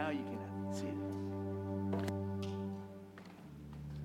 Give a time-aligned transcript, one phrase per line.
[0.00, 0.38] Now you can
[0.70, 0.94] a seat.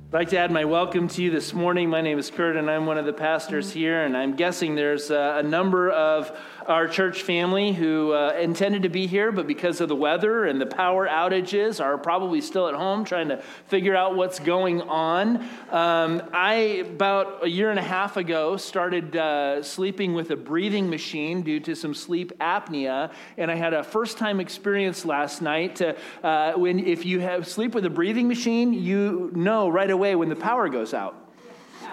[0.09, 1.89] I'd like to add my welcome to you this morning.
[1.89, 4.03] My name is Kurt, and I'm one of the pastors here.
[4.03, 6.37] And I'm guessing there's uh, a number of
[6.67, 10.61] our church family who uh, intended to be here, but because of the weather and
[10.61, 15.37] the power outages, are probably still at home trying to figure out what's going on.
[15.71, 20.89] Um, I, about a year and a half ago, started uh, sleeping with a breathing
[20.89, 23.11] machine due to some sleep apnea.
[23.37, 25.75] And I had a first time experience last night.
[25.77, 30.05] To, uh, when, if you have sleep with a breathing machine, you know right away
[30.05, 31.24] away when the power goes out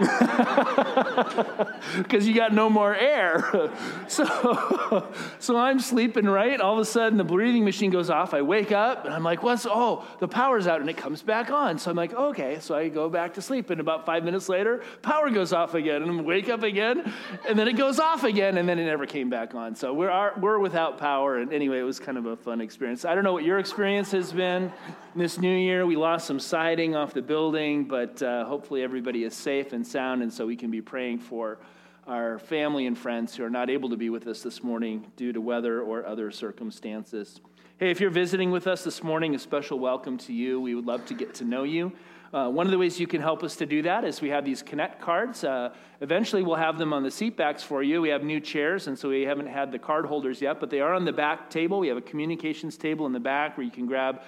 [1.98, 3.70] because you got no more air.
[4.08, 6.60] so, so I'm sleeping, right?
[6.60, 8.34] All of a sudden, the breathing machine goes off.
[8.34, 11.50] I wake up and I'm like, what's, oh, the power's out and it comes back
[11.50, 11.78] on.
[11.78, 12.58] So I'm like, okay.
[12.60, 13.70] So I go back to sleep.
[13.70, 16.02] And about five minutes later, power goes off again.
[16.02, 17.12] And I wake up again
[17.48, 18.58] and then it goes off again.
[18.58, 19.74] And then it never came back on.
[19.74, 21.38] So we're, we're without power.
[21.38, 23.04] And anyway, it was kind of a fun experience.
[23.04, 24.72] I don't know what your experience has been
[25.14, 25.86] this new year.
[25.86, 30.22] We lost some siding off the building, but uh, hopefully everybody is safe and sound,
[30.22, 31.58] and so we can be praying for
[32.06, 35.32] our family and friends who are not able to be with us this morning due
[35.32, 37.40] to weather or other circumstances.
[37.78, 40.60] Hey, if you're visiting with us this morning, a special welcome to you.
[40.60, 41.92] We would love to get to know you.
[42.32, 44.42] Uh, one of the ways you can help us to do that is we have
[44.42, 45.44] these Connect cards.
[45.44, 45.68] Uh,
[46.00, 48.00] eventually, we'll have them on the seat backs for you.
[48.00, 50.80] We have new chairs, and so we haven't had the card holders yet, but they
[50.80, 51.78] are on the back table.
[51.78, 54.22] We have a communications table in the back where you can grab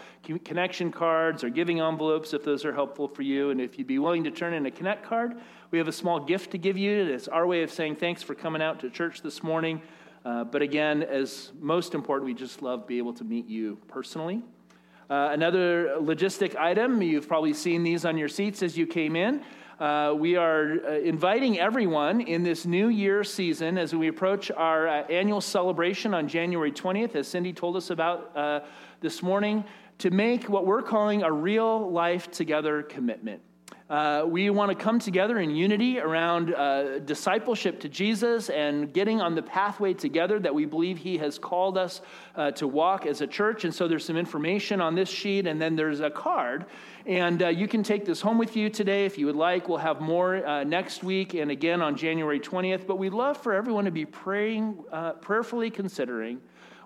[0.45, 3.49] connection cards or giving envelopes if those are helpful for you.
[3.49, 5.37] And if you'd be willing to turn in a Connect card,
[5.71, 7.07] we have a small gift to give you.
[7.07, 9.81] It's our way of saying thanks for coming out to church this morning.
[10.27, 14.43] Uh, but again, as most important, we just love being able to meet you personally.
[15.11, 19.43] Uh, another logistic item, you've probably seen these on your seats as you came in.
[19.79, 24.89] Uh, we are uh, inviting everyone in this new year season as we approach our
[24.89, 28.61] uh, annual celebration on January 20th, as Cindy told us about uh,
[29.01, 29.65] this morning,
[29.99, 33.43] to make what we're calling a real life together commitment.
[33.91, 39.21] Uh, we want to come together in unity around uh, discipleship to Jesus and getting
[39.21, 42.01] on the pathway together that we believe He has called us
[42.35, 43.65] uh, to walk as a church.
[43.65, 46.65] And so there's some information on this sheet, and then there's a card.
[47.05, 49.69] And uh, you can take this home with you today if you would like.
[49.69, 52.87] We'll have more uh, next week and again on January 20th.
[52.87, 56.41] But we'd love for everyone to be praying, uh, prayerfully considering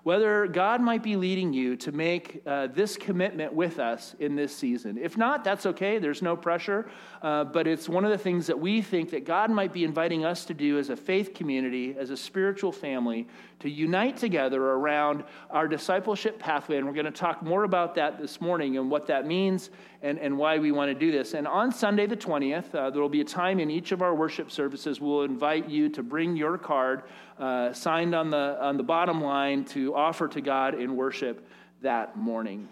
[0.09, 4.55] whether God might be leading you to make uh, this commitment with us in this
[4.55, 4.97] season.
[4.97, 5.99] If not, that's okay.
[5.99, 6.89] There's no pressure.
[7.21, 10.25] Uh, but it's one of the things that we think that God might be inviting
[10.25, 13.27] us to do as a faith community, as a spiritual family,
[13.59, 16.77] to unite together around our discipleship pathway.
[16.77, 19.69] And we're going to talk more about that this morning and what that means
[20.01, 21.33] and, and why we want to do this.
[21.33, 24.15] And on Sunday, the 20th, uh, there will be a time in each of our
[24.15, 27.03] worship services we'll invite you to bring your card
[27.37, 31.45] uh, signed on the, on the bottom line to offer to God in worship
[31.81, 32.67] that morning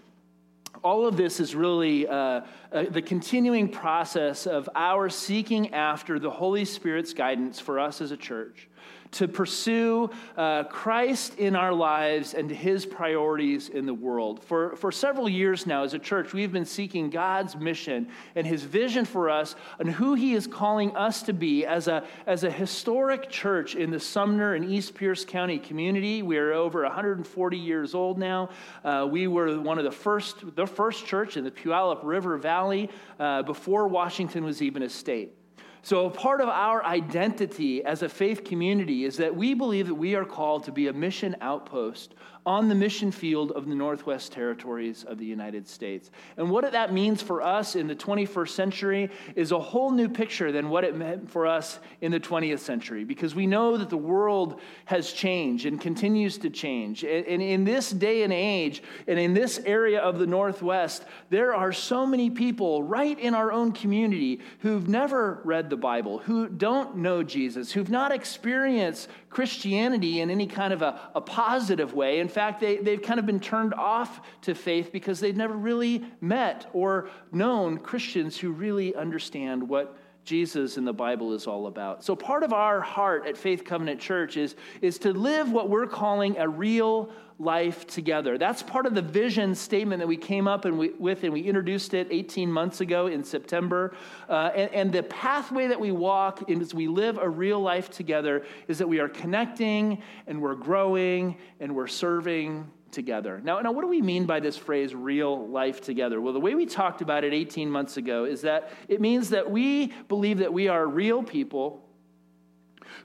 [0.83, 2.41] all of this is really uh, uh,
[2.89, 8.17] the continuing process of our seeking after the Holy Spirit's guidance for us as a
[8.17, 8.67] church
[9.17, 14.43] to pursue uh, Christ in our lives and his priorities in the world.
[14.43, 18.61] For, for several years now, as a church, we've been seeking God's mission and his
[18.63, 22.51] vision for us and who he is calling us to be as a, as a
[22.51, 26.21] historic church in the Sumner and East Pierce County community.
[26.21, 28.49] We are over 140 years old now.
[28.83, 32.91] Uh, we were one of the first, the first church in the Puyallup River Valley
[33.19, 35.36] uh, before Washington was even a state.
[35.81, 39.95] So, a part of our identity as a faith community is that we believe that
[39.95, 42.15] we are called to be a mission outpost
[42.47, 46.09] on the mission field of the Northwest Territories of the United States.
[46.37, 50.53] And what that means for us in the 21st century is a whole new picture
[50.53, 53.97] than what it meant for us in the 20th century, because we know that the
[53.97, 57.03] world has changed and continues to change.
[57.03, 61.73] And in this day and age, and in this area of the Northwest, there are
[61.73, 66.95] so many people right in our own community who've never read the Bible, who don't
[66.95, 72.19] know Jesus, who've not experienced Christianity in any kind of a, a positive way.
[72.19, 76.05] In fact, they, they've kind of been turned off to faith because they've never really
[76.21, 82.03] met or known Christians who really understand what Jesus in the Bible is all about.
[82.03, 85.87] So, part of our heart at Faith Covenant Church is, is to live what we're
[85.87, 87.09] calling a real
[87.39, 88.37] life together.
[88.37, 91.43] That's part of the vision statement that we came up and we, with, and we
[91.43, 93.95] introduced it 18 months ago in September.
[94.27, 98.43] Uh, and, and the pathway that we walk as we live a real life together
[98.67, 103.41] is that we are connecting and we're growing and we're serving together.
[103.43, 106.19] Now, now, what do we mean by this phrase, real life together?
[106.21, 109.49] Well, the way we talked about it 18 months ago is that it means that
[109.49, 111.83] we believe that we are real people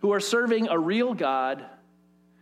[0.00, 1.64] who are serving a real God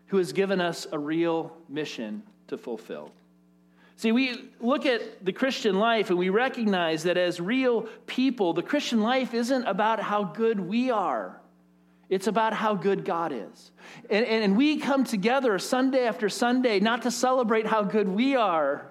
[0.06, 3.12] who has given us a real mission to fulfill.
[3.96, 8.62] See, we look at the Christian life and we recognize that as real people, the
[8.62, 11.39] Christian life isn't about how good we are.
[12.10, 13.70] It's about how good God is.
[14.10, 18.86] And, and, we come together Sunday after Sunday not to celebrate how good we are,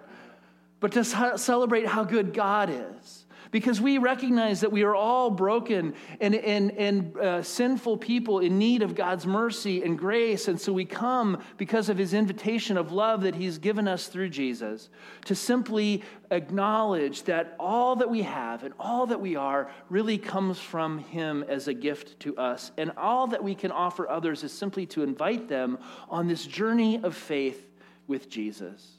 [0.79, 3.18] but to celebrate how good God is
[3.51, 8.57] because we recognize that we are all broken and, and, and uh, sinful people in
[8.57, 10.47] need of God's mercy and grace.
[10.47, 14.29] And so we come because of his invitation of love that he's given us through
[14.29, 14.89] Jesus
[15.25, 20.59] to simply acknowledge that all that we have and all that we are really comes
[20.59, 22.71] from him as a gift to us.
[22.77, 25.79] And all that we can offer others is simply to invite them
[26.09, 27.65] on this journey of faith
[28.07, 28.98] with Jesus.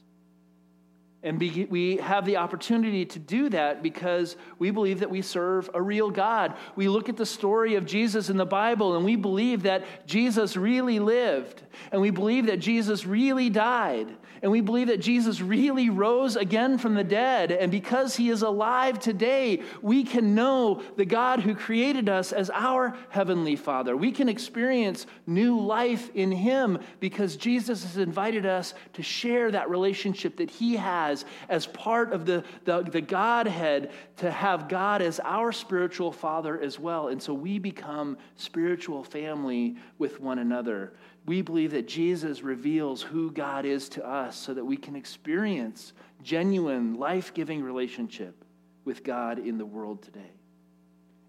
[1.23, 5.69] And be, we have the opportunity to do that because we believe that we serve
[5.75, 6.55] a real God.
[6.77, 10.57] We look at the story of Jesus in the Bible and we believe that Jesus
[10.57, 11.63] really lived.
[11.93, 14.17] And we believe that Jesus really died.
[14.43, 17.53] And we believe that Jesus really rose again from the dead.
[17.53, 22.49] And because he is alive today, we can know the God who created us as
[22.49, 23.95] our heavenly Father.
[23.95, 29.69] We can experience new life in him because Jesus has invited us to share that
[29.69, 31.10] relationship that he has
[31.49, 36.79] as part of the, the, the Godhead, to have God as our spiritual Father as
[36.79, 37.09] well.
[37.09, 40.93] And so we become spiritual family with one another.
[41.27, 45.93] We believe that Jesus reveals who God is to us so that we can experience
[46.23, 48.45] genuine, life giving relationship
[48.85, 50.33] with God in the world today.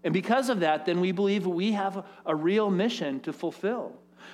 [0.04, 3.92] And because of that, then we believe we have a real mission to fulfill.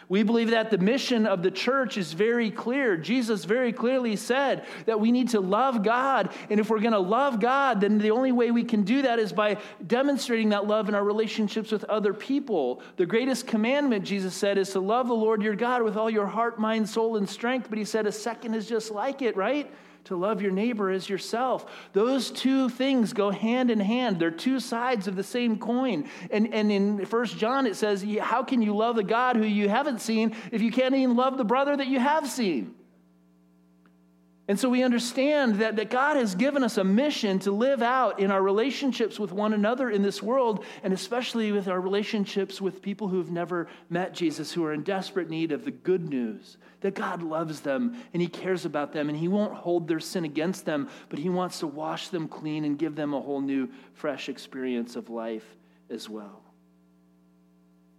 [0.08, 2.96] We believe that the mission of the church is very clear.
[2.96, 6.32] Jesus very clearly said that we need to love God.
[6.50, 9.18] And if we're going to love God, then the only way we can do that
[9.18, 12.82] is by demonstrating that love in our relationships with other people.
[12.96, 16.26] The greatest commandment, Jesus said, is to love the Lord your God with all your
[16.26, 17.68] heart, mind, soul, and strength.
[17.68, 19.70] But he said a second is just like it, right?
[20.08, 21.66] To love your neighbor as yourself.
[21.92, 24.18] Those two things go hand in hand.
[24.18, 26.08] They're two sides of the same coin.
[26.30, 29.68] And, and in First John, it says, How can you love the God who you
[29.68, 32.74] haven't seen if you can't even love the brother that you have seen?
[34.48, 38.18] And so we understand that, that God has given us a mission to live out
[38.18, 42.80] in our relationships with one another in this world, and especially with our relationships with
[42.80, 46.56] people who have never met Jesus, who are in desperate need of the good news
[46.80, 50.24] that God loves them and He cares about them, and He won't hold their sin
[50.24, 53.68] against them, but He wants to wash them clean and give them a whole new,
[53.92, 55.56] fresh experience of life
[55.90, 56.47] as well.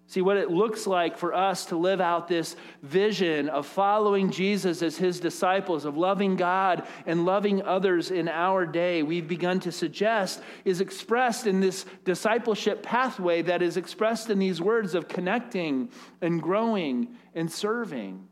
[0.10, 4.82] See, what it looks like for us to live out this vision of following Jesus
[4.82, 9.72] as his disciples, of loving God and loving others in our day, we've begun to
[9.72, 15.92] suggest is expressed in this discipleship pathway that is expressed in these words of connecting
[16.22, 18.28] and growing and serving.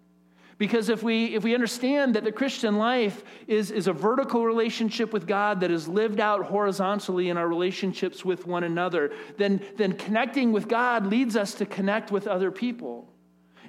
[0.57, 5.13] Because if we, if we understand that the Christian life is, is a vertical relationship
[5.13, 9.94] with God that is lived out horizontally in our relationships with one another, then, then
[9.94, 13.07] connecting with God leads us to connect with other people.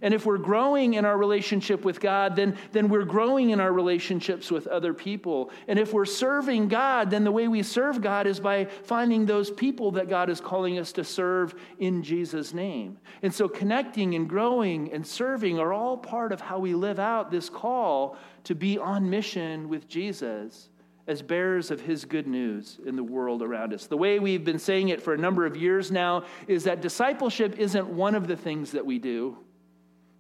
[0.02, 3.72] And if we're growing in our relationship with God, then, then we're growing in our
[3.72, 5.50] relationships with other people.
[5.66, 9.50] And if we're serving God, then the way we serve God is by finding those
[9.50, 12.98] people that God is calling us to serve in Jesus' name.
[13.22, 17.30] And so connecting and growing and serving are all part of how we live out
[17.30, 20.70] this call to be on mission with Jesus
[21.08, 23.86] as bearers of his good news in the world around us.
[23.86, 27.58] The way we've been saying it for a number of years now is that discipleship
[27.58, 29.38] isn't one of the things that we do.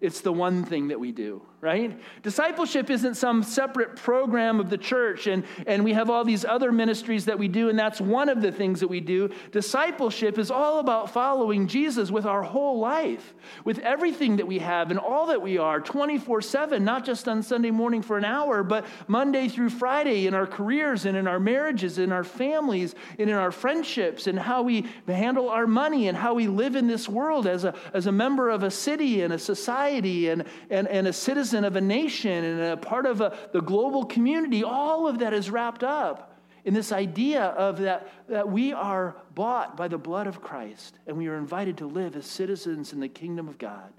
[0.00, 1.98] It's the one thing that we do right?
[2.22, 6.70] Discipleship isn't some separate program of the church, and, and we have all these other
[6.70, 9.28] ministries that we do, and that's one of the things that we do.
[9.50, 13.34] Discipleship is all about following Jesus with our whole life,
[13.64, 17.42] with everything that we have and all that we are, 24 7, not just on
[17.42, 21.40] Sunday morning for an hour, but Monday through Friday in our careers and in our
[21.40, 26.16] marriages, in our families, and in our friendships, and how we handle our money and
[26.16, 29.32] how we live in this world as a, as a member of a city and
[29.32, 33.20] a society and, and, and a citizen citizen of a nation and a part of
[33.20, 38.08] a, the global community, all of that is wrapped up in this idea of that,
[38.28, 42.16] that we are bought by the blood of Christ and we are invited to live
[42.16, 43.92] as citizens in the kingdom of God,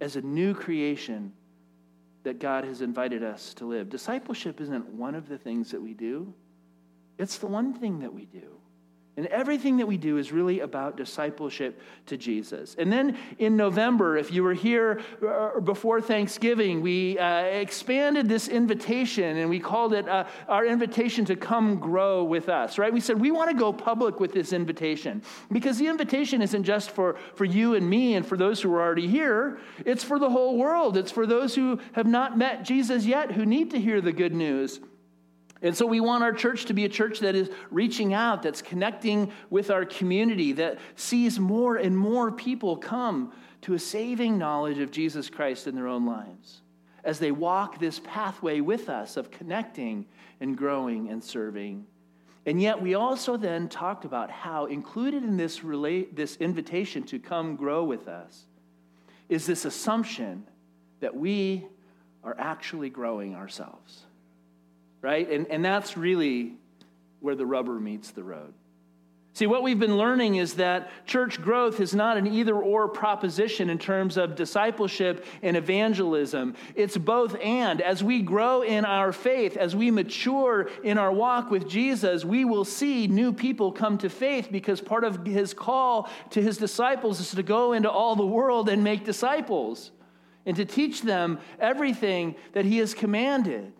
[0.00, 1.32] as a new creation
[2.24, 3.88] that God has invited us to live.
[3.88, 6.34] Discipleship isn't one of the things that we do,
[7.18, 8.61] it's the one thing that we do.
[9.18, 12.74] And everything that we do is really about discipleship to Jesus.
[12.78, 18.48] And then in November, if you were here uh, before Thanksgiving, we uh, expanded this
[18.48, 22.90] invitation and we called it uh, our invitation to come grow with us, right?
[22.90, 26.90] We said we want to go public with this invitation because the invitation isn't just
[26.90, 30.30] for, for you and me and for those who are already here, it's for the
[30.30, 30.96] whole world.
[30.96, 34.32] It's for those who have not met Jesus yet who need to hear the good
[34.32, 34.80] news
[35.62, 38.60] And so we want our church to be a church that is reaching out, that's
[38.60, 44.78] connecting with our community, that sees more and more people come to a saving knowledge
[44.78, 46.62] of Jesus Christ in their own lives
[47.04, 50.06] as they walk this pathway with us of connecting
[50.40, 51.86] and growing and serving.
[52.44, 55.60] And yet, we also then talked about how included in this,
[56.12, 58.46] this invitation to come grow with us
[59.28, 60.44] is this assumption
[61.00, 61.66] that we
[62.24, 64.04] are actually growing ourselves
[65.02, 65.28] right?
[65.28, 66.54] And, and that's really
[67.20, 68.54] where the rubber meets the road.
[69.34, 73.70] See, what we've been learning is that church growth is not an either or proposition
[73.70, 76.54] in terms of discipleship and evangelism.
[76.74, 77.80] It's both and.
[77.80, 82.44] As we grow in our faith, as we mature in our walk with Jesus, we
[82.44, 87.18] will see new people come to faith because part of his call to his disciples
[87.18, 89.92] is to go into all the world and make disciples
[90.44, 93.72] and to teach them everything that he has commanded.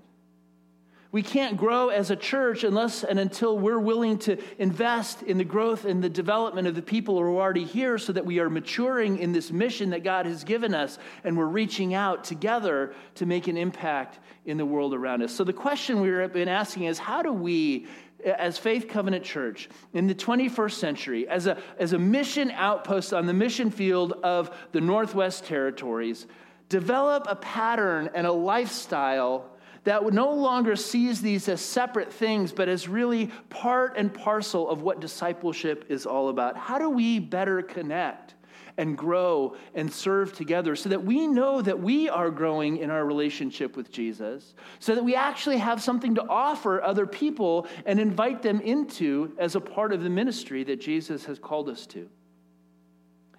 [1.12, 5.45] We can't grow as a church unless and until we're willing to invest in the
[5.45, 8.49] growth and the development of the people who are already here so that we are
[8.49, 13.26] maturing in this mission that God has given us and we're reaching out together to
[13.26, 15.35] make an impact in the world around us.
[15.35, 17.87] So the question we've been asking is how do we
[18.25, 23.26] as Faith Covenant Church in the 21st century, as a, as a mission outpost on
[23.26, 26.26] the mission field of the Northwest Territories,
[26.69, 29.51] develop a pattern and a lifestyle
[29.85, 34.83] that no longer sees these as separate things, but as really part and parcel of
[34.83, 36.57] what discipleship is all about.
[36.57, 38.35] How do we better connect?
[38.79, 43.05] and grow and serve together so that we know that we are growing in our
[43.05, 48.43] relationship with Jesus, so that we actually have something to offer other people and invite
[48.43, 52.09] them into as a part of the ministry that Jesus has called us to.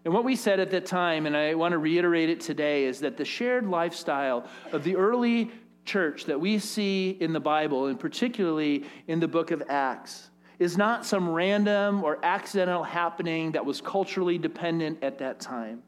[0.06, 3.00] And what we said at that time, and I want to reiterate it today, is
[3.00, 5.50] that the shared lifestyle of the early
[5.86, 10.78] church that we see in the Bible, and particularly in the book of Acts, is
[10.78, 15.84] not some random or accidental happening that was culturally dependent at that time.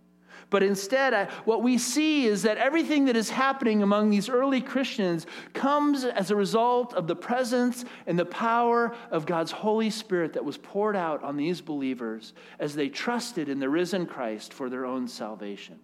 [0.49, 4.61] But instead, I, what we see is that everything that is happening among these early
[4.61, 10.33] Christians comes as a result of the presence and the power of God's Holy Spirit
[10.33, 14.69] that was poured out on these believers as they trusted in the risen Christ for
[14.69, 15.79] their own salvation.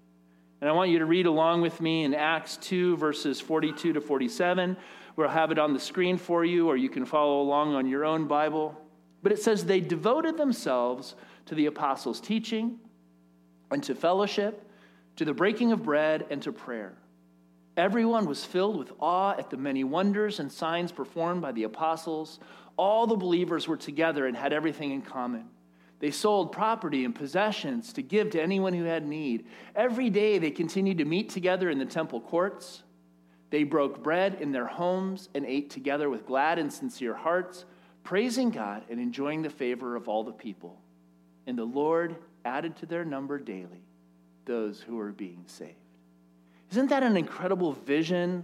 [0.62, 4.02] And I want you to read along with me in Acts 2, verses 42 to
[4.02, 4.78] 47.
[5.16, 8.06] We'll have it on the screen for you, or you can follow along on your
[8.06, 8.80] own Bible.
[9.24, 11.16] But it says, They devoted themselves
[11.48, 12.80] to the apostles' teaching
[13.72, 14.70] and to fellowship,
[15.16, 16.94] to the breaking of bread, and to prayer.
[17.76, 22.40] Everyone was filled with awe at the many wonders and signs performed by the apostles.
[22.78, 25.50] All the believers were together and had everything in common.
[26.02, 29.46] They sold property and possessions to give to anyone who had need.
[29.76, 32.82] Every day they continued to meet together in the temple courts.
[33.52, 37.66] They broke bread in their homes and ate together with glad and sincere hearts,
[38.04, 40.82] praising God and enjoying the favor of all the people.
[41.46, 43.86] And the Lord added to their number daily
[44.46, 45.76] those who were being saved.
[46.72, 48.44] Isn't that an incredible vision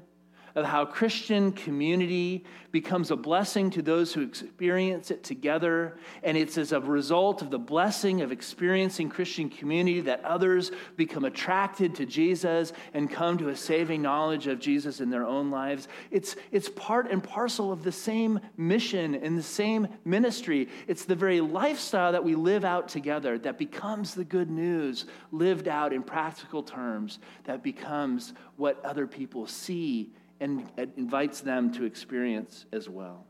[0.57, 5.99] of how Christian community becomes a blessing to those who experience it together.
[6.23, 11.25] And it's as a result of the blessing of experiencing Christian community that others become
[11.25, 15.87] attracted to Jesus and come to a saving knowledge of Jesus in their own lives.
[16.09, 20.69] It's, it's part and parcel of the same mission and the same ministry.
[20.87, 25.67] It's the very lifestyle that we live out together that becomes the good news lived
[25.67, 32.65] out in practical terms, that becomes what other people see and invites them to experience
[32.71, 33.25] as well.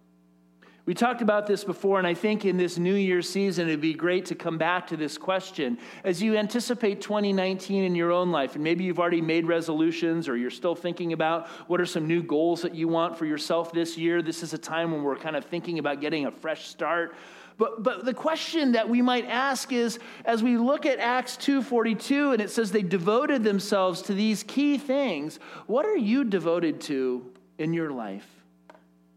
[0.88, 3.94] We talked about this before, and I think in this New Year's season, it'd be
[3.94, 5.80] great to come back to this question.
[6.06, 10.38] As you anticipate 2019 in your own life, and maybe you've already made resolutions or
[10.38, 13.98] you're still thinking about what are some new goals that you want for yourself this
[13.98, 17.16] year, this is a time when we're kind of thinking about getting a fresh start.
[17.58, 22.34] But, but the question that we might ask is as we look at Acts 2:42
[22.34, 27.26] and it says they devoted themselves to these key things, what are you devoted to
[27.58, 28.28] in your life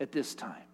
[0.01, 0.70] at this time?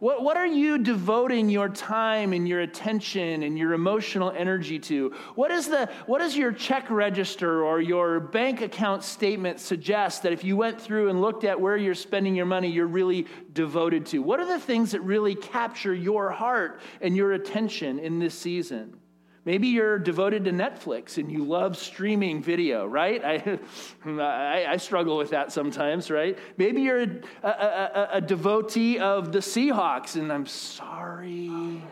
[0.00, 5.12] What, what are you devoting your time and your attention and your emotional energy to?
[5.34, 10.32] What, is the, what does your check register or your bank account statement suggest that
[10.32, 14.06] if you went through and looked at where you're spending your money, you're really devoted
[14.06, 14.22] to?
[14.22, 19.00] What are the things that really capture your heart and your attention in this season?
[19.48, 23.24] Maybe you're devoted to Netflix and you love streaming video, right?
[23.24, 23.58] I,
[24.04, 26.38] I, I struggle with that sometimes, right?
[26.58, 27.08] Maybe you're a,
[27.42, 31.82] a, a, a devotee of the Seahawks, and I'm sorry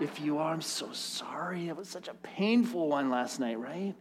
[0.00, 0.52] if you are.
[0.52, 1.68] I'm so sorry.
[1.68, 3.96] It was such a painful one last night, right?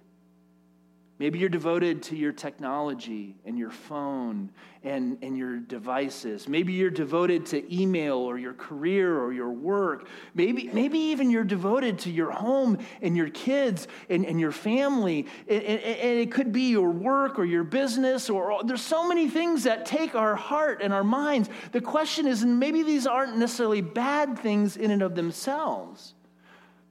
[1.19, 4.51] Maybe you're devoted to your technology and your phone
[4.85, 6.47] and, and your devices.
[6.47, 10.07] Maybe you're devoted to email or your career or your work.
[10.33, 15.27] Maybe, maybe even you're devoted to your home and your kids and, and your family.
[15.49, 19.27] And, and, and it could be your work or your business, or, there's so many
[19.27, 21.49] things that take our heart and our minds.
[21.73, 26.13] The question is, and maybe these aren't necessarily bad things in and of themselves.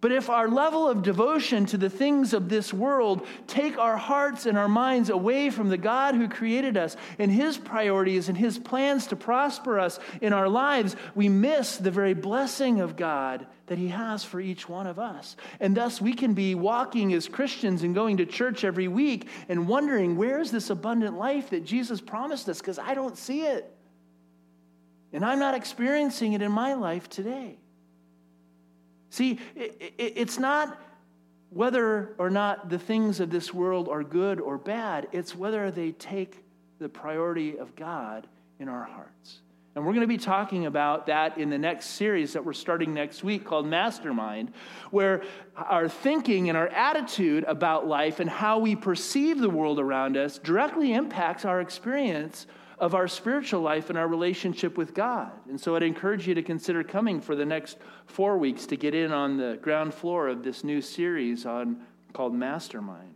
[0.00, 4.46] But if our level of devotion to the things of this world take our hearts
[4.46, 8.58] and our minds away from the God who created us and his priorities and his
[8.58, 13.76] plans to prosper us in our lives, we miss the very blessing of God that
[13.76, 15.34] he has for each one of us.
[15.58, 19.66] And thus we can be walking as Christians and going to church every week and
[19.66, 22.60] wondering, where's this abundant life that Jesus promised us?
[22.60, 23.68] Because I don't see it.
[25.12, 27.58] And I'm not experiencing it in my life today.
[29.10, 30.80] See, it's not
[31.50, 35.92] whether or not the things of this world are good or bad, it's whether they
[35.92, 36.44] take
[36.78, 38.26] the priority of God
[38.58, 39.40] in our hearts.
[39.74, 42.92] And we're going to be talking about that in the next series that we're starting
[42.94, 44.52] next week called Mastermind,
[44.90, 45.22] where
[45.56, 50.38] our thinking and our attitude about life and how we perceive the world around us
[50.38, 52.46] directly impacts our experience
[52.80, 55.32] of our spiritual life and our relationship with God.
[55.48, 58.94] And so I'd encourage you to consider coming for the next four weeks to get
[58.94, 61.82] in on the ground floor of this new series on
[62.12, 63.14] called Mastermind.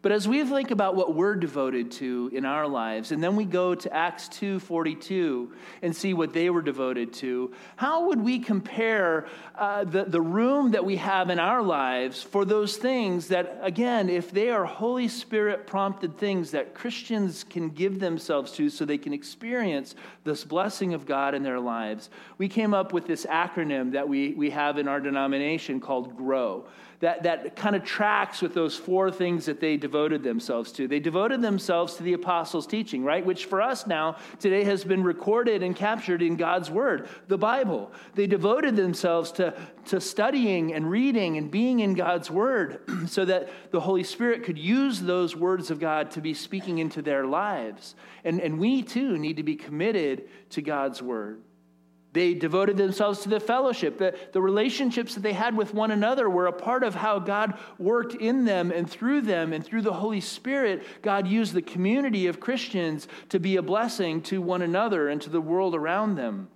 [0.00, 3.44] But as we think about what we're devoted to in our lives, and then we
[3.44, 5.50] go to Acts 2.42
[5.82, 9.26] and see what they were devoted to, how would we compare
[9.56, 14.08] uh, the, the room that we have in our lives for those things that, again,
[14.08, 18.98] if they are Holy Spirit prompted things that Christians can give themselves to so they
[18.98, 22.08] can experience this blessing of God in their lives?
[22.38, 26.66] We came up with this acronym that we, we have in our denomination called GROW
[27.00, 30.88] that, that kind of tracks with those four things that they devoted themselves to.
[30.88, 33.24] They devoted themselves to the apostles' teaching, right?
[33.24, 37.92] Which for us now, today has been recorded and captured in God's word, the Bible.
[38.14, 39.54] They devoted themselves to,
[39.86, 44.58] to studying and reading and being in God's word so that the Holy Spirit could
[44.58, 47.94] use those words of God to be speaking into their lives.
[48.24, 51.42] And, and we too need to be committed to God's word.
[52.18, 53.96] They devoted themselves to the fellowship.
[53.96, 57.56] The, the relationships that they had with one another were a part of how God
[57.78, 59.52] worked in them and through them.
[59.52, 64.20] And through the Holy Spirit, God used the community of Christians to be a blessing
[64.22, 66.48] to one another and to the world around them.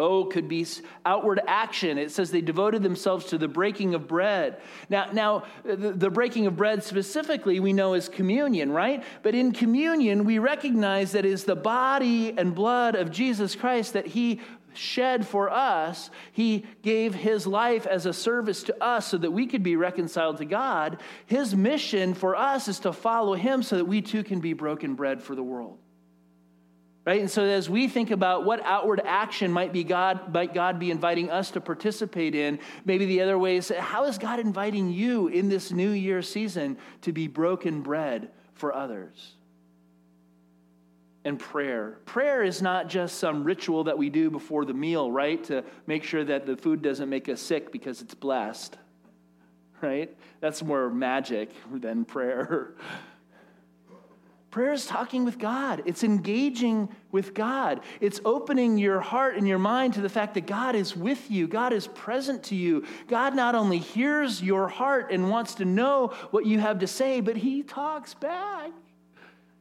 [0.00, 0.66] O could be
[1.04, 1.98] outward action.
[1.98, 4.58] It says they devoted themselves to the breaking of bread.
[4.88, 5.36] Now, now
[5.68, 9.04] uh, the, the, breaking of bread specifically we know is communion, right?
[9.22, 14.06] But in communion, we recognize that is the body and blood of Jesus Christ that
[14.06, 14.40] he
[14.74, 16.10] shed for us.
[16.32, 20.38] He gave his life as a service to us so that we could be reconciled
[20.38, 21.00] to God.
[21.26, 24.94] His mission for us is to follow him so that we too can be broken
[24.94, 25.78] bread for the world.
[27.06, 27.20] Right?
[27.20, 30.90] And so as we think about what outward action might be God, might God be
[30.90, 35.28] inviting us to participate in, maybe the other way is how is God inviting you
[35.28, 39.34] in this new year season to be broken bread for others?
[41.24, 41.98] And prayer.
[42.06, 45.42] Prayer is not just some ritual that we do before the meal, right?
[45.44, 48.78] To make sure that the food doesn't make us sick because it's blessed,
[49.82, 50.14] right?
[50.40, 52.74] That's more magic than prayer.
[54.50, 55.82] Prayer is talking with God.
[55.86, 57.82] It's engaging with God.
[58.00, 61.46] It's opening your heart and your mind to the fact that God is with you.
[61.46, 62.84] God is present to you.
[63.06, 67.20] God not only hears your heart and wants to know what you have to say,
[67.20, 68.72] but He talks back.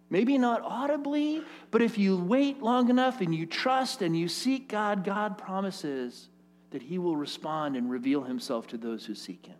[0.09, 4.67] Maybe not audibly, but if you wait long enough and you trust and you seek
[4.67, 6.29] God, God promises
[6.71, 9.57] that He will respond and reveal Himself to those who seek Him.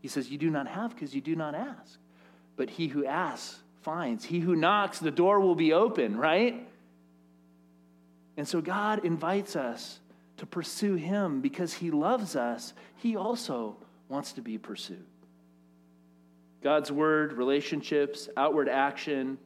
[0.00, 1.98] He says, You do not have because you do not ask.
[2.56, 4.24] But he who asks finds.
[4.24, 6.66] He who knocks, the door will be open, right?
[8.36, 10.00] And so God invites us
[10.38, 12.72] to pursue Him because He loves us.
[12.96, 13.76] He also
[14.08, 15.06] wants to be pursued.
[16.62, 19.38] God's word, relationships, outward action,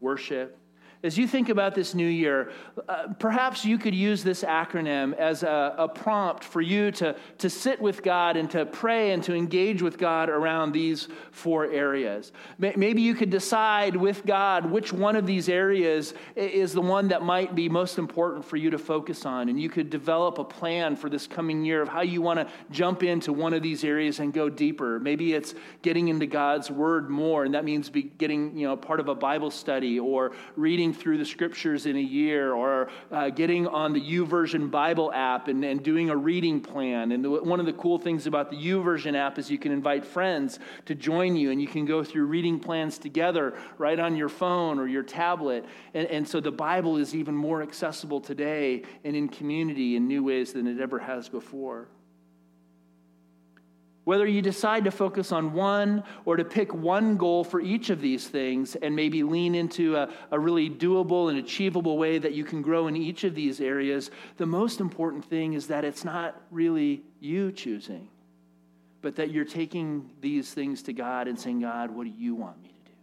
[0.00, 0.58] worship.
[1.04, 2.50] As you think about this new year,
[2.88, 7.48] uh, perhaps you could use this acronym as a, a, prompt for you to, to
[7.48, 12.32] sit with God and to pray and to engage with God around these four areas.
[12.58, 17.22] Maybe you could decide with God which one of these areas is the one that
[17.22, 19.48] might be most important for you to focus on.
[19.48, 22.48] And you could develop a plan for this coming year of how you want to
[22.72, 24.98] jump into one of these areas and go deeper.
[24.98, 28.98] Maybe it's getting into God's word more, and that means be getting you know, part
[28.98, 33.28] of a Bible study or reading reading through the scriptures in a year or uh,
[33.30, 37.12] getting on the YouVersion Bible app and, and doing a reading plan.
[37.12, 40.04] And the, one of the cool things about the YouVersion app is you can invite
[40.04, 44.28] friends to join you and you can go through reading plans together right on your
[44.28, 45.64] phone or your tablet.
[45.94, 50.24] And, and so the Bible is even more accessible today and in community in new
[50.24, 51.88] ways than it ever has before.
[54.08, 58.00] Whether you decide to focus on one or to pick one goal for each of
[58.00, 62.42] these things and maybe lean into a, a, really doable and achievable way that you
[62.42, 66.40] can grow in each of these areas, the most important thing is that it's not
[66.50, 68.08] really you choosing,
[69.02, 72.62] but that you're taking these things to God and saying, God, what do you want
[72.62, 72.96] me to do?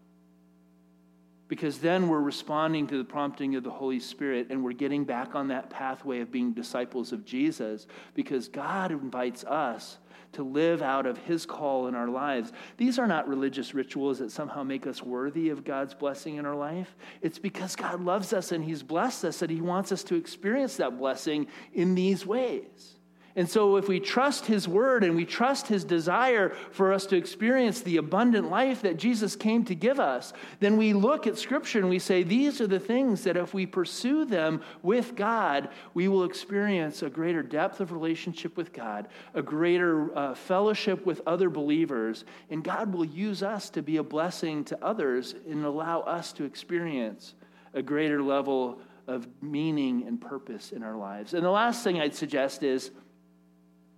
[1.50, 5.36] Because then we're responding to the prompting of the Holy Spirit and we're getting back
[5.36, 10.00] on that pathway of being disciples of Jesus because God invites us
[10.36, 12.52] to live out of His call in our lives.
[12.78, 16.56] These are not religious rituals that somehow make us worthy of God's blessing in our
[16.56, 16.95] life.
[17.21, 20.78] It's because God loves us and He's blessed us that He wants us to experience
[20.78, 22.95] that blessing in these ways.
[23.38, 27.17] And so, if we trust His word and we trust His desire for us to
[27.17, 31.80] experience the abundant life that Jesus came to give us, then we look at Scripture
[31.80, 36.08] and we say, These are the things that if we pursue them with God, we
[36.08, 41.50] will experience a greater depth of relationship with God, a greater uh, fellowship with other
[41.50, 46.32] believers, and God will use us to be a blessing to others and allow us
[46.34, 47.34] to experience
[47.74, 51.34] a greater level of meaning and purpose in our lives.
[51.34, 52.91] And the last thing I'd suggest is,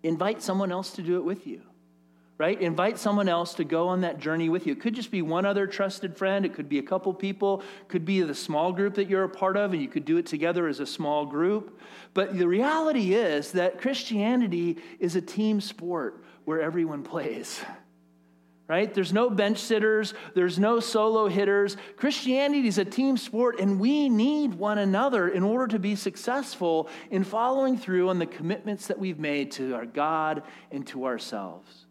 [0.07, 1.61] invite someone else to do it with you
[2.37, 2.61] right?
[2.61, 4.73] Invite someone else to go on that journey with you.
[4.73, 6.45] It could just be one other trusted friend.
[6.45, 7.61] It could be a couple people.
[7.81, 10.17] It could be the small group that you're a part of and you could do
[10.17, 11.79] it together as a small group.
[12.13, 17.61] But the reality is that christianity is a team sport where everyone plays
[18.67, 18.93] right?
[18.93, 21.77] There's no bench sitters, there's no solo hitters.
[21.95, 26.89] Christianity is a team sport, and we need one another in order to be successful
[27.09, 31.85] in following through on the commitments that we've made to our God and to ourselves.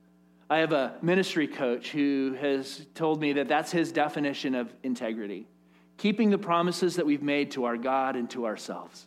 [0.49, 5.49] I have a ministry coach who has told me that that's his definition of integrity
[5.97, 9.07] keeping the promises that we've made to our God and to ourselves.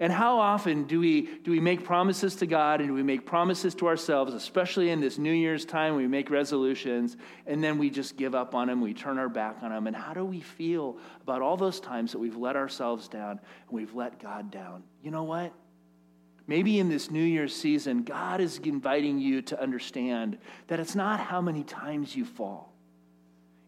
[0.00, 3.26] And how often do we, do we make promises to God and do we make
[3.26, 7.90] promises to ourselves, especially in this New Year's time, we make resolutions, and then we
[7.90, 9.86] just give up on them, we turn our back on them.
[9.86, 13.40] And how do we feel about all those times that we've let ourselves down and
[13.70, 14.84] we've let God down?
[15.02, 15.52] You know what?
[16.46, 21.20] Maybe in this New Year's season, God is inviting you to understand that it's not
[21.20, 22.72] how many times you fall,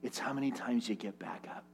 [0.02, 1.64] it's how many times you get back up.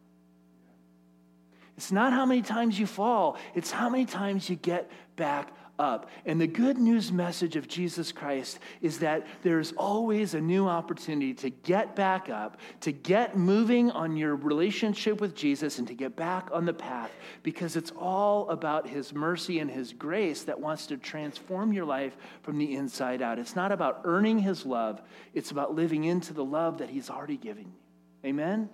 [1.79, 6.11] It's not how many times you fall, it's how many times you get back up.
[6.27, 11.35] And the good news message of Jesus Christ is that there's always a new opportunity
[11.35, 16.17] to get back up, to get moving on your relationship with Jesus, and to get
[16.17, 17.13] back on the path
[17.45, 22.17] because it's all about His mercy and His grace that wants to transform your life
[22.43, 23.39] from the inside out.
[23.39, 25.01] It's not about earning His love,
[25.33, 28.29] it's about living into the love that He's already given you.
[28.31, 28.69] Amen?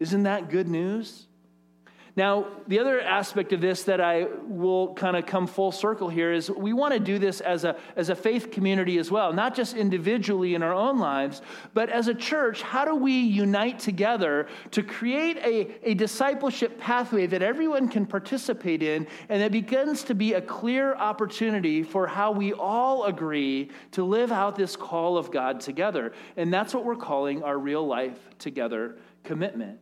[0.00, 1.26] Isn't that good news?
[2.16, 6.32] Now, the other aspect of this that I will kind of come full circle here
[6.32, 9.54] is we want to do this as a, as a faith community as well, not
[9.54, 11.42] just individually in our own lives,
[11.74, 17.26] but as a church, how do we unite together to create a, a discipleship pathway
[17.26, 22.32] that everyone can participate in and that begins to be a clear opportunity for how
[22.32, 26.14] we all agree to live out this call of God together?
[26.38, 29.80] And that's what we're calling our real life together commitment.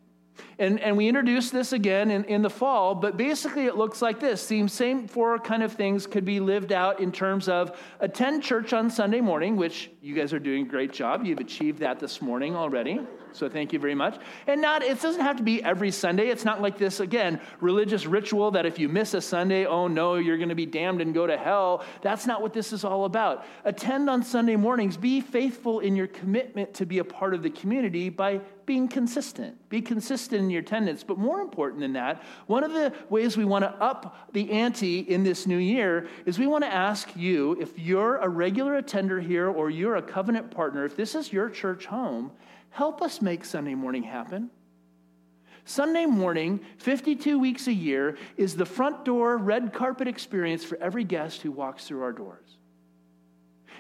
[0.59, 4.21] And, and we introduced this again in, in the fall, but basically it looks like
[4.21, 4.47] this.
[4.47, 8.73] The same four kind of things could be lived out in terms of attend church
[8.73, 11.25] on Sunday morning, which you guys are doing a great job.
[11.25, 13.01] You've achieved that this morning already.
[13.35, 14.19] So thank you very much.
[14.47, 16.29] And not it doesn't have to be every Sunday.
[16.29, 20.15] It's not like this again, religious ritual that if you miss a Sunday, oh no,
[20.15, 21.85] you're going to be damned and go to hell.
[22.03, 23.45] That's not what this is all about.
[23.65, 24.97] Attend on Sunday mornings.
[24.97, 29.69] Be faithful in your commitment to be a part of the community by being consistent.
[29.69, 31.05] Be consistent in your attendance.
[31.05, 35.01] But more important than that, one of the ways we want to up the ante
[35.01, 39.21] in this new year is we want to ask you if you're a regular attender
[39.21, 42.31] here or you're a covenant partner, if this is your church home,
[42.75, 44.51] Help us make Sunday morning happen.
[45.65, 51.05] Sunday morning, 52 weeks a year, is the front door red carpet experience for every
[51.05, 52.59] guest who walks through our doors.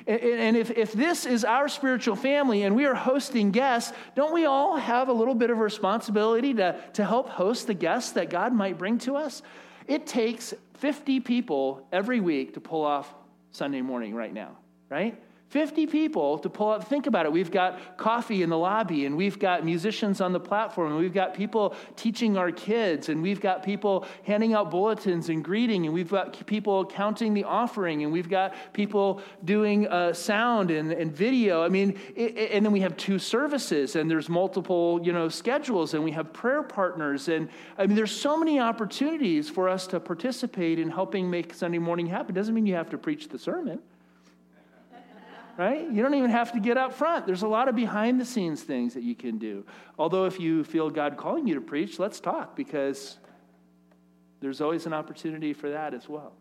[0.07, 4.45] And if, if this is our spiritual family and we are hosting guests, don't we
[4.45, 8.53] all have a little bit of responsibility to, to help host the guests that God
[8.53, 9.43] might bring to us?
[9.89, 13.13] It takes 50 people every week to pull off
[13.51, 14.57] Sunday morning right now,
[14.89, 15.21] right?
[15.55, 16.89] 50 people to pull up.
[16.89, 17.33] Think about it.
[17.33, 21.15] We've got coffee in the lobby, and we've got musicians on the platform, and we've
[21.15, 25.95] got people teaching our kids, and we've got people handing out bulletins and greeting, and
[25.95, 31.15] we've got people counting the offering, and we've got people doing uh, sound and, and
[31.15, 31.63] video.
[31.63, 35.29] I mean, it, it, and then we have two services, and there's multiple, you know,
[35.29, 39.87] schedules, and we have prayer partners, and I mean, there's so many opportunities for us
[39.87, 42.35] to participate in helping make Sunday morning happen.
[42.35, 43.79] Doesn't mean you have to preach the sermon
[45.57, 45.91] right?
[45.91, 47.27] You don't even have to get up front.
[47.27, 49.65] There's a lot of behind the scenes things that you can do.
[49.99, 53.19] Although, if you feel God calling you to preach, let's talk because
[54.41, 56.33] there's always an opportunity for that as well.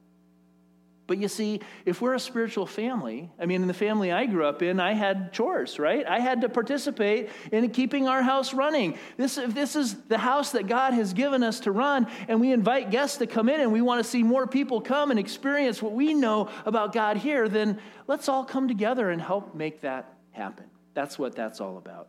[1.14, 4.48] But you see, if we're a spiritual family, I mean, in the family I grew
[4.48, 6.04] up in, I had chores, right?
[6.08, 8.98] I had to participate in keeping our house running.
[9.16, 12.52] This, if this is the house that God has given us to run, and we
[12.52, 15.84] invite guests to come in and we want to see more people come and experience
[15.84, 20.16] what we know about God here, then let's all come together and help make that
[20.32, 20.66] happen.
[20.96, 22.08] That's what that's all about.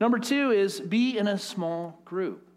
[0.00, 2.48] Number two is be in a small group.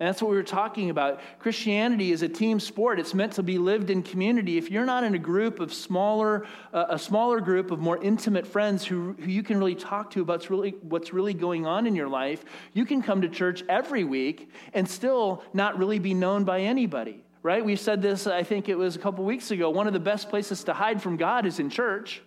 [0.00, 1.20] And that's what we were talking about.
[1.40, 3.00] Christianity is a team sport.
[3.00, 4.56] It's meant to be lived in community.
[4.56, 8.46] If you're not in a group of smaller, uh, a smaller group of more intimate
[8.46, 11.96] friends who, who you can really talk to about really, what's really going on in
[11.96, 16.44] your life, you can come to church every week and still not really be known
[16.44, 17.64] by anybody, right?
[17.64, 19.68] We said this, I think it was a couple weeks ago.
[19.68, 22.22] One of the best places to hide from God is in church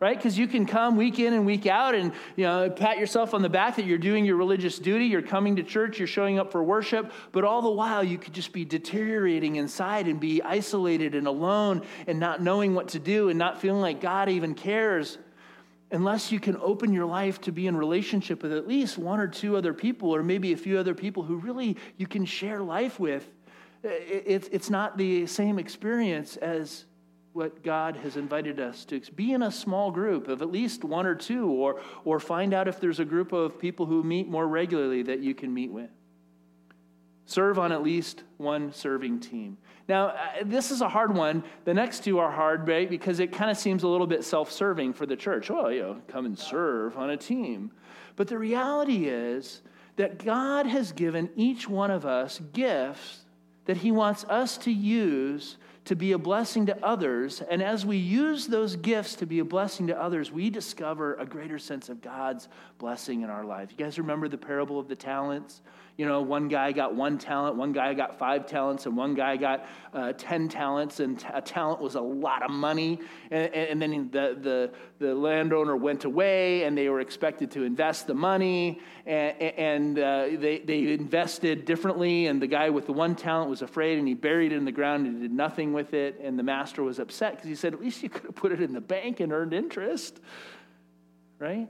[0.00, 0.16] right?
[0.16, 3.42] Because you can come week in and week out and you know pat yourself on
[3.42, 6.52] the back that you're doing your religious duty, you're coming to church, you're showing up
[6.52, 11.14] for worship, but all the while you could just be deteriorating inside and be isolated
[11.14, 15.18] and alone and not knowing what to do and not feeling like God even cares.
[15.90, 19.26] Unless you can open your life to be in relationship with at least one or
[19.26, 23.00] two other people, or maybe a few other people who really you can share life
[23.00, 23.26] with,
[23.82, 26.84] it's not the same experience as
[27.32, 31.06] what God has invited us to be in a small group of at least one
[31.06, 34.46] or two, or, or find out if there's a group of people who meet more
[34.46, 35.90] regularly that you can meet with.
[37.26, 39.58] Serve on at least one serving team.
[39.86, 41.44] Now, uh, this is a hard one.
[41.64, 42.88] The next two are hard, right?
[42.88, 45.50] Because it kind of seems a little bit self serving for the church.
[45.50, 47.70] Oh, you know, come and serve on a team.
[48.16, 49.60] But the reality is
[49.96, 53.20] that God has given each one of us gifts
[53.66, 57.40] that He wants us to use to be a blessing to others.
[57.40, 61.24] And as we use those gifts to be a blessing to others, we discover a
[61.24, 62.46] greater sense of God's
[62.76, 63.70] blessing in our life.
[63.70, 65.62] You guys remember the parable of the talents?
[65.98, 69.36] You know, one guy got one talent, one guy got five talents, and one guy
[69.36, 73.00] got uh, 10 talents, and a talent was a lot of money.
[73.32, 74.70] And, and then the, the,
[75.04, 80.28] the, landowner went away, and they were expected to invest the money, and, and uh,
[80.38, 82.28] they, they invested differently.
[82.28, 84.72] And the guy with the one talent was afraid, and he buried it in the
[84.72, 86.20] ground and did nothing with it.
[86.22, 88.60] And the master was upset because he said, At least you could have put it
[88.60, 90.20] in the bank and earned interest,
[91.40, 91.68] right?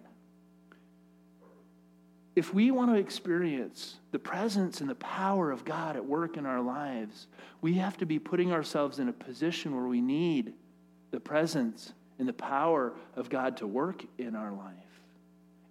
[2.38, 6.46] If we want to experience the presence and the power of God at work in
[6.46, 7.26] our lives,
[7.62, 10.52] we have to be putting ourselves in a position where we need
[11.10, 14.72] the presence and the power of God to work in our life.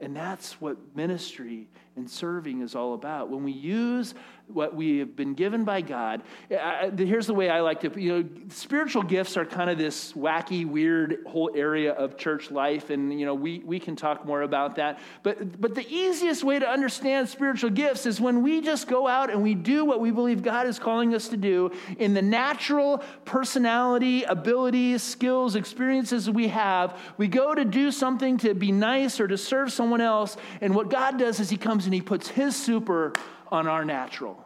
[0.02, 3.30] And that's what ministry and serving is all about.
[3.30, 4.14] When we use
[4.48, 8.24] what we have been given by God, I, here's the way I like to, you
[8.24, 13.20] know, spiritual gifts are kind of this wacky, weird whole area of church life, and
[13.20, 15.00] you know, we we can talk more about that.
[15.24, 19.30] But but the easiest way to understand spiritual gifts is when we just go out
[19.30, 23.04] and we do what we believe God is calling us to do in the natural
[23.26, 26.98] personality, abilities, skills, experiences we have.
[27.18, 30.90] We go to do something to be nice or to serve someone else, and what
[30.90, 33.14] God does is He comes and he puts his super
[33.50, 34.44] on our natural.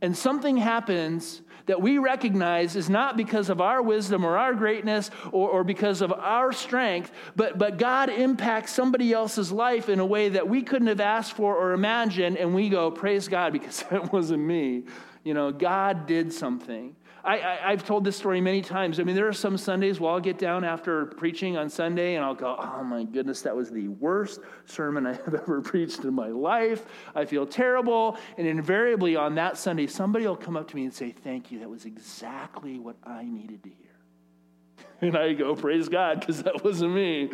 [0.00, 5.10] And something happens that we recognize is not because of our wisdom or our greatness
[5.30, 10.06] or, or, because of our strength, but, but God impacts somebody else's life in a
[10.06, 12.36] way that we couldn't have asked for or imagined.
[12.36, 14.84] And we go, Praise God, because that wasn't me.
[15.22, 16.96] You know, God did something.
[17.24, 18.98] I, have told this story many times.
[18.98, 22.24] I mean, there are some Sundays where I'll get down after preaching on Sunday and
[22.24, 26.14] I'll go, oh my goodness, that was the worst sermon I have ever preached in
[26.14, 26.84] my life.
[27.14, 28.18] I feel terrible.
[28.36, 31.60] And invariably on that Sunday, somebody will come up to me and say, thank you.
[31.60, 33.78] That was exactly what I needed to hear.
[35.00, 37.30] And I go, praise God, because that wasn't me.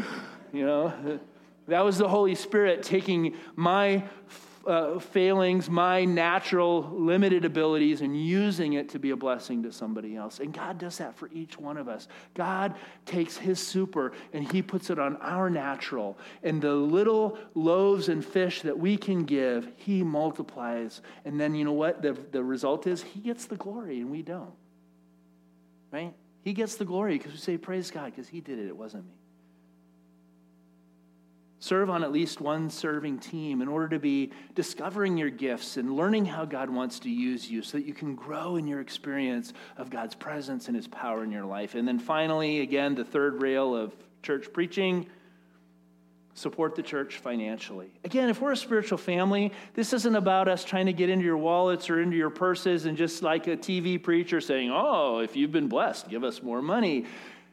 [0.54, 1.20] You know,
[1.66, 4.04] that was the Holy Spirit taking my
[4.68, 10.14] uh, failings, my natural limited abilities, and using it to be a blessing to somebody
[10.14, 10.40] else.
[10.40, 12.06] And God does that for each one of us.
[12.34, 12.74] God
[13.06, 16.18] takes His super and He puts it on our natural.
[16.42, 21.00] And the little loaves and fish that we can give, He multiplies.
[21.24, 22.02] And then you know what?
[22.02, 24.52] The, the result is He gets the glory and we don't.
[25.90, 26.14] Right?
[26.42, 29.06] He gets the glory because we say, Praise God, because He did it, it wasn't
[29.06, 29.17] me.
[31.60, 35.96] Serve on at least one serving team in order to be discovering your gifts and
[35.96, 39.52] learning how God wants to use you so that you can grow in your experience
[39.76, 41.74] of God's presence and His power in your life.
[41.74, 43.92] And then finally, again, the third rail of
[44.22, 45.06] church preaching
[46.38, 47.90] support the church financially.
[48.04, 51.36] Again, if we're a spiritual family, this isn't about us trying to get into your
[51.36, 55.52] wallets or into your purses and just like a TV preacher saying, Oh, if you've
[55.52, 57.06] been blessed, give us more money.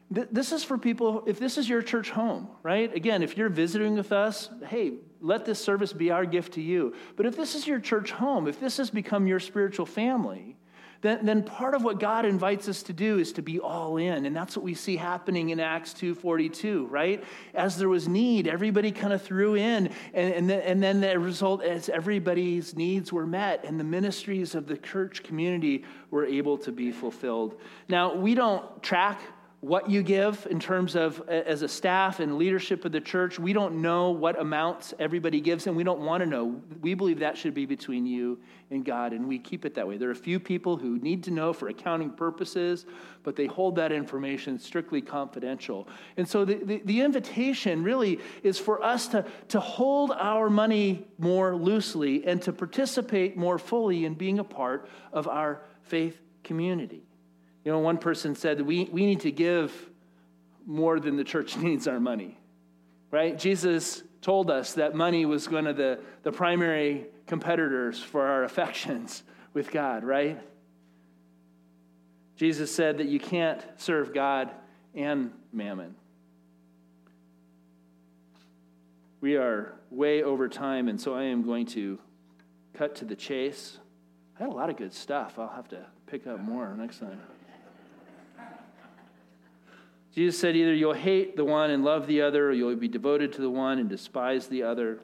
[0.08, 2.94] This is for people, if this is your church home, right?
[2.94, 6.94] Again, if you're visiting with us, hey, let this service be our gift to you.
[7.16, 10.56] But if this is your church home, if this has become your spiritual family,
[11.02, 14.26] then, then part of what God invites us to do is to be all in.
[14.26, 17.22] And that's what we see happening in Acts 2.42, right?
[17.54, 19.90] As there was need, everybody kind of threw in.
[20.14, 24.66] And, and, and then the result is everybody's needs were met and the ministries of
[24.66, 27.60] the church community were able to be fulfilled.
[27.88, 29.20] Now, we don't track
[29.60, 33.38] what you give in terms of as a staff and leadership of the church.
[33.38, 36.60] We don't know what amounts everybody gives, and we don't want to know.
[36.82, 38.38] We believe that should be between you
[38.70, 39.96] and God, and we keep it that way.
[39.96, 42.84] There are a few people who need to know for accounting purposes,
[43.22, 45.88] but they hold that information strictly confidential.
[46.16, 51.06] And so the, the, the invitation really is for us to, to hold our money
[51.18, 57.02] more loosely and to participate more fully in being a part of our faith community.
[57.66, 59.72] You know, one person said we, we need to give
[60.66, 62.38] more than the church needs our money,
[63.10, 63.36] right?
[63.36, 69.24] Jesus told us that money was one of the, the primary competitors for our affections
[69.52, 70.40] with God, right?
[72.36, 74.52] Jesus said that you can't serve God
[74.94, 75.96] and mammon.
[79.20, 81.98] We are way over time, and so I am going to
[82.74, 83.78] cut to the chase.
[84.38, 85.36] I had a lot of good stuff.
[85.36, 87.20] I'll have to pick up more next time.
[90.16, 93.34] Jesus said either you'll hate the one and love the other, or you'll be devoted
[93.34, 95.00] to the one and despise the other.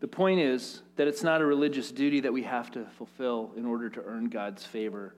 [0.00, 3.66] The point is that it's not a religious duty that we have to fulfill in
[3.66, 5.14] order to earn God's favor.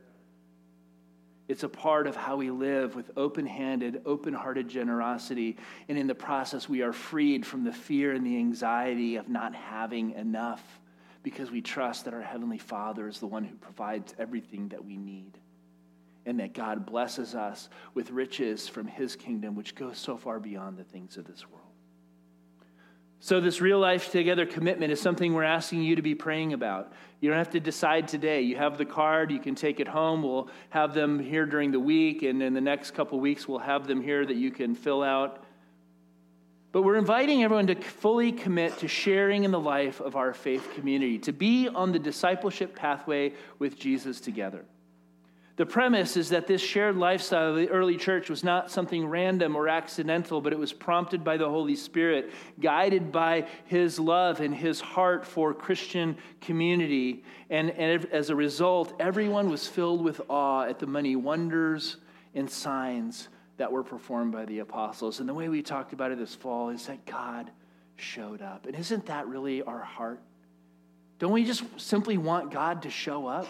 [1.46, 5.58] It's a part of how we live with open handed, open hearted generosity.
[5.88, 9.54] And in the process, we are freed from the fear and the anxiety of not
[9.54, 10.80] having enough
[11.22, 14.96] because we trust that our Heavenly Father is the one who provides everything that we
[14.96, 15.38] need
[16.28, 20.76] and that God blesses us with riches from his kingdom, which goes so far beyond
[20.76, 21.64] the things of this world.
[23.18, 26.92] So, this real life together commitment is something we're asking you to be praying about.
[27.20, 28.42] You don't have to decide today.
[28.42, 30.22] You have the card, you can take it home.
[30.22, 33.86] We'll have them here during the week, and in the next couple weeks, we'll have
[33.86, 35.42] them here that you can fill out.
[36.72, 40.74] But we're inviting everyone to fully commit to sharing in the life of our faith
[40.74, 44.66] community, to be on the discipleship pathway with Jesus together.
[45.58, 49.56] The premise is that this shared lifestyle of the early church was not something random
[49.56, 54.54] or accidental, but it was prompted by the Holy Spirit, guided by his love and
[54.54, 57.24] his heart for Christian community.
[57.50, 61.96] And, and as a result, everyone was filled with awe at the many wonders
[62.36, 65.18] and signs that were performed by the apostles.
[65.18, 67.50] And the way we talked about it this fall is that God
[67.96, 68.66] showed up.
[68.66, 70.20] And isn't that really our heart?
[71.18, 73.48] Don't we just simply want God to show up?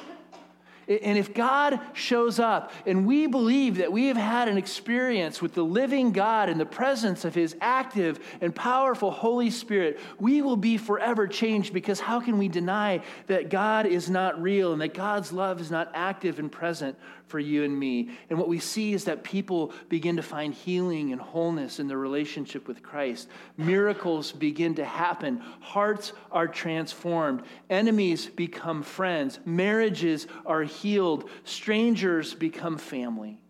[0.88, 5.52] And if God shows up and we believe that we have had an experience with
[5.52, 10.56] the living God in the presence of his active and powerful Holy Spirit, we will
[10.56, 14.94] be forever changed because how can we deny that God is not real and that
[14.94, 16.96] God's love is not active and present
[17.28, 18.10] for you and me.
[18.30, 21.98] And what we see is that people begin to find healing and wholeness in their
[21.98, 23.28] relationship with Christ.
[23.56, 25.42] Miracles begin to happen.
[25.60, 27.42] Hearts are transformed.
[27.70, 29.38] Enemies become friends.
[29.44, 31.28] Marriages are healed.
[31.44, 33.40] Strangers become family.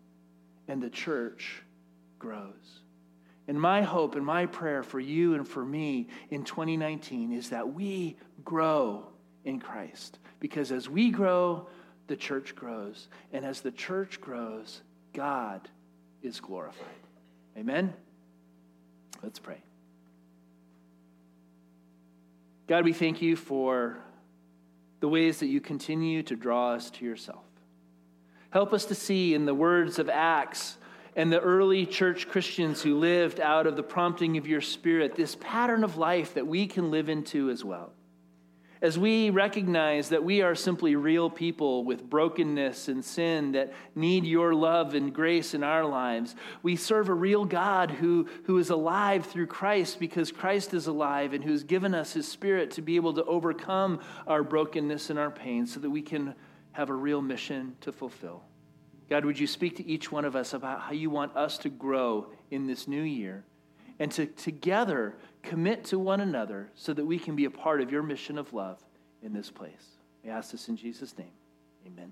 [0.67, 1.63] And the church
[2.19, 2.81] grows.
[3.47, 7.73] And my hope and my prayer for you and for me in 2019 is that
[7.73, 8.15] we
[8.45, 9.07] grow
[9.43, 10.19] in Christ.
[10.39, 11.67] Because as we grow,
[12.09, 13.07] the church grows.
[13.31, 14.81] And as the church grows,
[15.13, 15.69] God
[16.21, 16.85] is glorified.
[17.57, 17.93] Amen?
[19.23, 19.61] Let's pray.
[22.67, 23.99] God, we thank you for
[24.99, 27.45] the ways that you continue to draw us to yourself.
[28.49, 30.77] Help us to see in the words of Acts
[31.15, 35.37] and the early church Christians who lived out of the prompting of your Spirit this
[35.39, 37.93] pattern of life that we can live into as well
[38.81, 44.23] as we recognize that we are simply real people with brokenness and sin that need
[44.23, 48.69] your love and grace in our lives, we serve a real God who, who is
[48.69, 52.95] alive through Christ because Christ is alive and who's given us his spirit to be
[52.95, 56.33] able to overcome our brokenness and our pain so that we can
[56.71, 58.43] have a real mission to fulfill.
[59.09, 61.69] God, would you speak to each one of us about how you want us to
[61.69, 63.43] grow in this new year
[63.99, 67.91] and to together commit to one another so that we can be a part of
[67.91, 68.83] your mission of love
[69.21, 69.97] in this place?
[70.23, 71.31] We ask this in Jesus' name.
[71.85, 72.11] Amen.